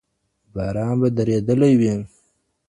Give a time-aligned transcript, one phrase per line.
[0.53, 1.93] باران به درېدلی وي.